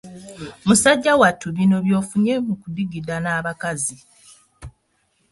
Musajja 0.67 1.13
wattu, 1.21 1.47
bino 1.57 1.77
by'ofunye 1.85 2.33
mu 2.45 2.53
kudigida 2.61 3.15
n'abakazi! 3.19 3.97